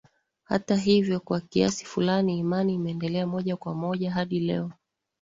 [0.43, 4.71] Hata hivyo kwa kiasi fulani imani imeendelea moja kwa moja hadi leo